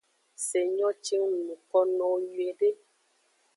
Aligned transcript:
Se 0.45 0.59
nyo 0.75 0.89
ce 1.03 1.15
ng 1.29 1.33
nuko 1.45 1.77
nowo 1.97 2.17
nyuiede. 2.25 2.69